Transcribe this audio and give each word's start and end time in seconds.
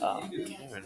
Uh, 0.00 0.20
Karen 0.28 0.84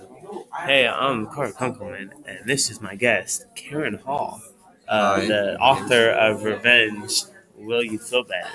Hey, 0.67 0.87
I'm 0.87 1.27
Carter 1.27 1.53
Kunkelman, 1.53 2.11
and 2.27 2.39
this 2.47 2.71
is 2.71 2.81
my 2.81 2.95
guest, 2.95 3.45
Karen 3.55 3.95
Hall, 3.95 4.41
uh, 4.89 5.17
Hi. 5.21 5.27
the 5.27 5.59
author 5.59 6.11
of 6.11 6.45
Revenge. 6.45 7.23
Will 7.57 7.83
you 7.83 7.99
feel 7.99 8.25
better? 8.25 8.49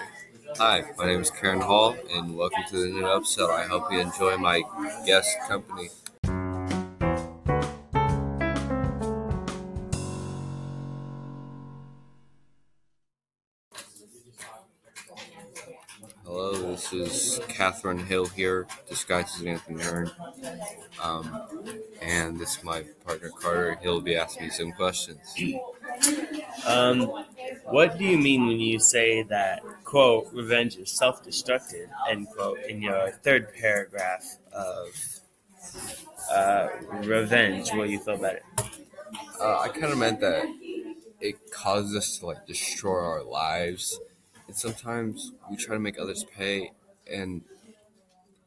Hi, 0.57 0.83
my 0.97 1.05
name 1.05 1.21
is 1.21 1.29
Karen 1.31 1.61
Hall, 1.61 1.95
and 2.11 2.35
welcome 2.35 2.63
to 2.69 2.77
the 2.79 2.87
new 2.87 3.07
episode. 3.07 3.51
I 3.51 3.65
hope 3.65 3.91
you 3.91 3.99
enjoy 3.99 4.37
my 4.37 4.61
guest 5.05 5.29
company. 5.47 5.89
Hello, 16.39 16.53
this 16.53 16.93
is 16.93 17.39
Catherine 17.47 17.97
Hill 17.97 18.27
here, 18.27 18.67
disguised 18.87 19.39
as 19.39 19.43
Anthony 19.43 19.81
Hearn. 19.81 20.11
Um, 21.01 21.41
and 21.99 22.37
this 22.39 22.57
is 22.57 22.63
my 22.63 22.83
partner 23.03 23.31
Carter. 23.41 23.79
He'll 23.81 24.01
be 24.01 24.15
asking 24.15 24.43
me 24.43 24.49
some 24.51 24.71
questions. 24.73 25.33
Um, 26.63 27.07
what 27.63 27.97
do 27.97 28.05
you 28.05 28.19
mean 28.19 28.45
when 28.45 28.59
you 28.59 28.77
say 28.77 29.23
that 29.23 29.63
quote 29.83 30.31
revenge 30.31 30.75
is 30.75 30.95
self-destructive 30.95 31.89
end 32.07 32.27
quote 32.35 32.59
in 32.69 32.83
your 32.83 33.09
third 33.09 33.51
paragraph 33.55 34.37
of 34.53 35.21
uh, 36.31 36.67
revenge? 37.01 37.71
Will 37.73 37.87
you 37.87 37.97
feel 37.97 38.17
better? 38.19 38.43
Uh, 39.41 39.61
I 39.61 39.69
kind 39.69 39.91
of 39.91 39.97
meant 39.97 40.19
that 40.19 40.45
it 41.19 41.49
causes 41.49 41.95
us 41.95 42.19
to 42.19 42.27
like 42.27 42.45
destroy 42.45 42.99
our 42.99 43.23
lives, 43.23 43.99
and 44.47 44.55
sometimes 44.55 45.31
we 45.49 45.57
try 45.57 45.75
to 45.75 45.79
make 45.79 45.99
others 45.99 46.23
pay, 46.23 46.71
and 47.09 47.43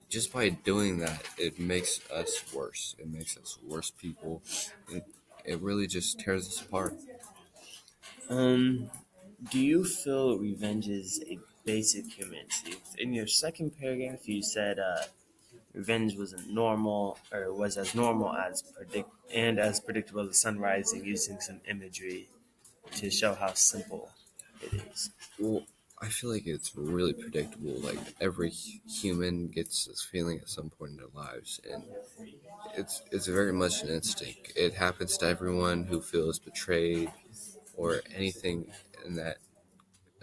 just 0.08 0.32
by 0.32 0.48
doing 0.48 0.98
that, 0.98 1.22
it 1.38 1.58
makes 1.58 2.00
us 2.10 2.52
worse. 2.52 2.96
It 2.98 3.08
makes 3.08 3.36
us 3.36 3.58
worse 3.66 3.90
people. 3.90 4.42
It 4.90 5.04
it 5.44 5.60
really 5.60 5.86
just 5.86 6.18
tears 6.20 6.46
us 6.48 6.60
apart. 6.60 6.94
Um, 8.28 8.90
do 9.50 9.60
you 9.60 9.84
feel 9.84 10.38
revenge 10.38 10.88
is 10.88 11.22
a 11.28 11.38
basic 11.64 12.06
human 12.12 12.40
instinct? 12.40 12.98
In 12.98 13.12
your 13.12 13.26
second 13.26 13.78
paragraph, 13.78 14.28
you 14.28 14.42
said 14.42 14.78
uh, 14.78 15.04
revenge 15.74 16.16
wasn't 16.16 16.50
normal 16.50 17.18
or 17.32 17.52
was 17.54 17.76
as 17.76 17.94
normal 17.94 18.32
as 18.34 18.62
predict 18.62 19.10
and 19.32 19.58
as 19.58 19.80
predictable 19.80 20.22
as 20.22 20.28
the 20.28 20.34
sun 20.34 20.58
rising, 20.58 21.04
using 21.04 21.40
some 21.40 21.60
imagery 21.68 22.28
to 22.96 23.10
show 23.10 23.34
how 23.34 23.54
simple 23.54 24.10
it 24.62 24.72
is. 24.92 25.10
Well, 25.38 25.64
I 26.02 26.08
feel 26.08 26.30
like 26.30 26.46
it's 26.46 26.74
really 26.76 27.12
predictable. 27.12 27.74
Like 27.80 27.98
every 28.20 28.50
human 28.50 29.48
gets 29.48 29.84
this 29.86 30.02
feeling 30.02 30.38
at 30.38 30.48
some 30.48 30.70
point 30.70 30.92
in 30.92 30.96
their 30.96 31.06
lives, 31.14 31.60
and 31.70 31.84
it's 32.74 33.02
it's 33.12 33.26
very 33.26 33.52
much 33.52 33.82
an 33.82 33.90
instinct. 33.90 34.52
It 34.56 34.74
happens 34.74 35.18
to 35.18 35.26
everyone 35.26 35.84
who 35.84 36.00
feels 36.02 36.38
betrayed 36.38 37.12
or 37.76 38.02
anything 38.14 38.66
in 39.06 39.16
that 39.16 39.38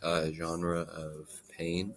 uh, 0.03 0.31
genre 0.31 0.81
of 0.81 1.29
pain. 1.57 1.95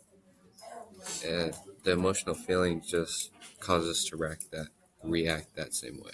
And 1.25 1.55
the 1.85 1.93
emotional 1.93 2.35
feeling 2.35 2.83
just 2.87 3.31
causes 3.61 3.91
us 3.91 4.05
to 4.11 4.17
react 4.17 4.51
that 4.53 4.69
react 5.03 5.55
that 5.57 5.75
same 5.75 6.01
way. 6.01 6.13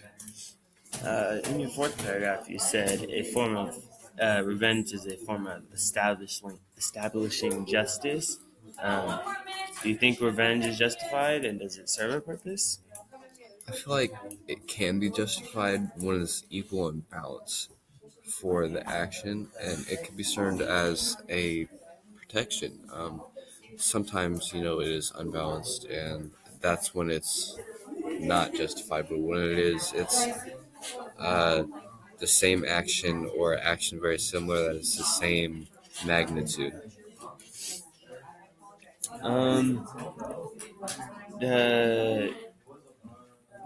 Uh, 1.02 1.38
in 1.50 1.60
your 1.60 1.70
fourth 1.70 1.96
paragraph, 1.98 2.48
you 2.48 2.58
said 2.58 3.06
a 3.10 3.22
form 3.22 3.56
of 3.56 3.82
uh, 4.20 4.42
revenge 4.44 4.92
is 4.92 5.06
a 5.06 5.16
form 5.16 5.46
of 5.46 5.62
establishing 5.72 6.58
establishing 6.76 7.66
justice. 7.66 8.38
Um, 8.82 9.20
do 9.82 9.88
you 9.88 9.96
think 9.96 10.20
revenge 10.20 10.64
is 10.64 10.78
justified, 10.78 11.44
and 11.44 11.60
does 11.60 11.78
it 11.78 11.88
serve 11.88 12.14
a 12.14 12.20
purpose? 12.20 12.80
I 13.68 13.72
feel 13.72 13.94
like 13.94 14.14
it 14.46 14.68
can 14.68 15.00
be 15.00 15.10
justified 15.10 15.90
when 15.96 16.22
it's 16.22 16.44
equal 16.50 16.88
and 16.88 17.08
balanced 17.10 17.72
for 18.24 18.68
the 18.68 18.86
action, 18.88 19.48
and 19.60 19.86
it 19.88 20.04
can 20.04 20.16
be 20.16 20.22
served 20.22 20.60
as 20.60 21.16
a 21.28 21.66
protection. 22.16 22.80
Um, 22.92 23.22
sometimes, 23.76 24.52
you 24.52 24.62
know, 24.62 24.80
it 24.80 24.88
is 24.88 25.12
unbalanced, 25.16 25.84
and 25.84 26.30
that's 26.60 26.94
when 26.94 27.10
it's 27.10 27.58
not 28.20 28.54
justified. 28.54 29.08
But 29.08 29.18
when 29.18 29.40
it 29.40 29.58
is, 29.58 29.92
it's 29.94 30.26
uh, 31.18 31.64
the 32.18 32.26
same 32.26 32.64
action 32.64 33.30
or 33.36 33.56
action 33.56 34.00
very 34.00 34.18
similar 34.18 34.72
that 34.72 34.76
is 34.76 34.96
the 34.96 35.04
same 35.04 35.66
magnitude. 36.04 36.74
Um, 39.22 39.86
the, 41.40 42.34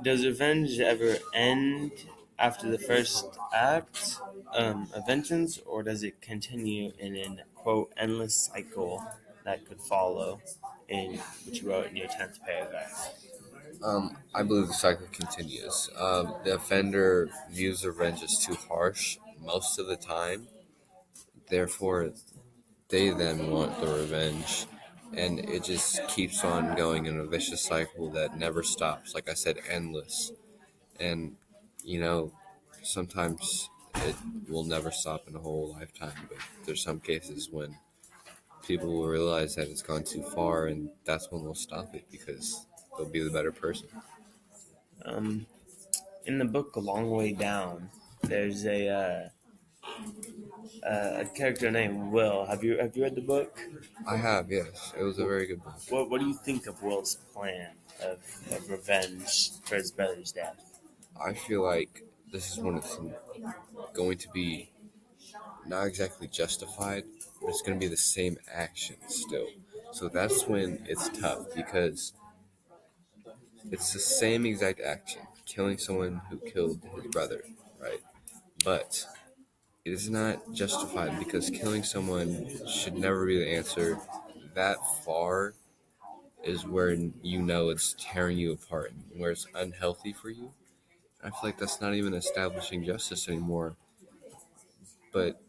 does 0.02 0.24
revenge 0.24 0.78
ever 0.80 1.18
end 1.34 1.92
after 2.38 2.70
the 2.70 2.78
first 2.78 3.38
act 3.54 4.16
um, 4.54 4.88
of 4.94 5.06
vengeance, 5.06 5.58
or 5.66 5.82
does 5.82 6.02
it 6.02 6.20
continue 6.22 6.92
in 6.98 7.16
an 7.16 7.42
quote 7.54 7.92
endless 7.96 8.34
cycle 8.34 9.04
that 9.44 9.66
could 9.66 9.80
follow 9.80 10.40
in 10.88 11.18
which 11.44 11.62
you 11.62 11.70
wrote 11.70 11.86
in 11.86 11.96
your 11.96 12.08
tenth 12.08 12.38
paragraph? 12.44 13.14
Um, 13.82 14.16
I 14.34 14.42
believe 14.42 14.68
the 14.68 14.74
cycle 14.74 15.06
continues. 15.12 15.88
Um, 15.98 16.34
the 16.44 16.54
offender 16.54 17.30
views 17.50 17.84
revenge 17.84 18.22
as 18.22 18.38
too 18.38 18.56
harsh 18.68 19.18
most 19.40 19.78
of 19.78 19.86
the 19.86 19.96
time. 19.96 20.48
Therefore, 21.48 22.12
they 22.88 23.10
then 23.10 23.50
want 23.50 23.80
the 23.80 23.86
revenge. 23.86 24.66
And 25.14 25.40
it 25.40 25.64
just 25.64 26.06
keeps 26.08 26.44
on 26.44 26.76
going 26.76 27.06
in 27.06 27.18
a 27.18 27.24
vicious 27.24 27.62
cycle 27.62 28.10
that 28.10 28.38
never 28.38 28.62
stops. 28.62 29.14
Like 29.14 29.28
I 29.28 29.34
said, 29.34 29.58
endless. 29.68 30.30
And, 31.00 31.36
you 31.82 32.00
know, 32.00 32.32
sometimes 32.82 33.70
it 33.96 34.14
will 34.48 34.64
never 34.64 34.90
stop 34.90 35.26
in 35.26 35.34
a 35.34 35.40
whole 35.40 35.72
lifetime. 35.72 36.28
But 36.28 36.38
there's 36.64 36.82
some 36.82 37.00
cases 37.00 37.48
when 37.50 37.76
people 38.66 38.92
will 38.92 39.08
realize 39.08 39.54
that 39.56 39.68
it's 39.68 39.82
gone 39.82 40.04
too 40.04 40.22
far, 40.22 40.66
and 40.66 40.90
that's 41.04 41.30
when 41.30 41.42
they'll 41.42 41.54
stop 41.54 41.94
it 41.94 42.04
because 42.10 42.66
they'll 43.00 43.10
be 43.10 43.20
the 43.20 43.30
better 43.30 43.52
person. 43.52 43.88
Um, 45.04 45.46
in 46.26 46.38
the 46.38 46.44
book 46.44 46.76
A 46.76 46.80
Long 46.80 47.10
Way 47.10 47.32
Down, 47.32 47.88
there's 48.22 48.66
a 48.66 48.88
uh, 48.88 49.28
uh, 50.86 51.20
a 51.20 51.24
character 51.24 51.70
named 51.70 52.12
Will. 52.12 52.44
Have 52.44 52.62
you 52.62 52.78
have 52.78 52.94
you 52.96 53.02
read 53.02 53.14
the 53.14 53.22
book? 53.22 53.60
I 54.06 54.16
have, 54.16 54.50
yes. 54.50 54.92
It 54.98 55.02
was 55.02 55.18
a 55.18 55.24
very 55.24 55.46
good 55.46 55.64
book. 55.64 55.80
What 55.88 56.10
What 56.10 56.20
do 56.20 56.26
you 56.26 56.34
think 56.34 56.66
of 56.66 56.82
Will's 56.82 57.14
plan 57.32 57.70
of, 58.02 58.18
of 58.52 58.70
revenge 58.70 59.50
for 59.64 59.76
his 59.76 59.90
brother's 59.90 60.32
death? 60.32 60.80
I 61.18 61.32
feel 61.32 61.62
like 61.62 62.04
this 62.32 62.52
is 62.52 62.58
when 62.58 62.76
it's 62.76 62.98
going 63.94 64.18
to 64.18 64.28
be 64.30 64.70
not 65.66 65.86
exactly 65.86 66.28
justified, 66.28 67.04
but 67.40 67.48
it's 67.48 67.62
going 67.62 67.78
to 67.78 67.82
be 67.82 67.88
the 67.88 67.96
same 67.96 68.36
action 68.52 68.96
still. 69.08 69.48
So 69.92 70.08
that's 70.08 70.46
when 70.46 70.84
it's 70.88 71.08
tough 71.08 71.46
because 71.54 72.12
it's 73.70 73.92
the 73.92 73.98
same 73.98 74.46
exact 74.46 74.80
action, 74.80 75.22
killing 75.46 75.78
someone 75.78 76.20
who 76.30 76.38
killed 76.38 76.80
his 76.94 77.06
brother, 77.06 77.42
right? 77.80 78.00
But 78.64 79.06
it 79.84 79.92
is 79.92 80.10
not 80.10 80.52
justified 80.52 81.18
because 81.18 81.50
killing 81.50 81.82
someone 81.82 82.48
should 82.68 82.94
never 82.94 83.26
be 83.26 83.38
the 83.38 83.50
answer. 83.56 83.98
That 84.54 84.78
far 85.04 85.54
is 86.42 86.66
where 86.66 86.92
you 87.22 87.42
know 87.42 87.68
it's 87.70 87.94
tearing 87.98 88.38
you 88.38 88.52
apart 88.52 88.92
and 88.92 89.20
where 89.20 89.30
it's 89.30 89.46
unhealthy 89.54 90.12
for 90.12 90.30
you. 90.30 90.52
I 91.22 91.30
feel 91.30 91.40
like 91.44 91.58
that's 91.58 91.80
not 91.80 91.94
even 91.94 92.14
establishing 92.14 92.84
justice 92.84 93.28
anymore. 93.28 93.76
But 95.12 95.40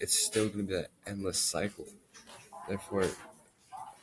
it's 0.00 0.18
still 0.18 0.48
going 0.48 0.66
to 0.66 0.72
be 0.72 0.74
that 0.74 0.90
endless 1.06 1.38
cycle. 1.38 1.86
Therefore, 2.68 3.08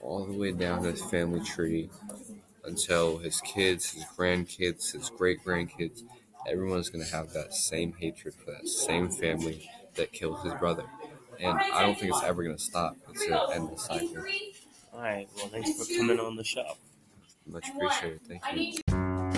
all 0.02 0.26
the 0.26 0.38
way 0.38 0.52
down 0.52 0.84
this 0.84 1.04
family 1.10 1.42
tree 1.42 1.90
until 2.70 3.18
his 3.18 3.42
kids, 3.42 3.92
his 3.92 4.06
grandkids, 4.18 4.94
his 4.94 5.10
great 5.10 5.44
grandkids, 5.44 6.04
everyone's 6.48 6.90
going 6.90 7.04
to 7.04 7.12
have 7.12 7.34
that 7.34 7.54
same 7.54 7.94
hatred 7.94 8.34
for 8.34 8.52
that 8.52 8.68
same 8.68 9.10
family 9.10 9.70
that 9.96 10.14
killed 10.14 10.42
his 10.44 10.54
brother. 10.54 10.86
And 11.40 11.58
I 11.58 11.82
don't 11.82 11.98
think 11.98 12.14
it's 12.14 12.24
ever 12.24 12.44
going 12.44 12.56
to 12.56 12.62
stop. 12.62 12.96
It's 13.10 13.26
an 13.26 13.40
endless 13.54 13.86
cycle. 13.86 14.24
All 14.94 15.02
right. 15.02 15.28
Well, 15.38 15.48
thanks 15.48 15.72
for 15.74 15.98
coming 15.98 16.20
on 16.20 16.36
the 16.36 16.44
show. 16.44 16.76
Much 17.48 17.68
appreciated. 17.70 18.22
Thank 18.28 18.44
you. 18.54 19.29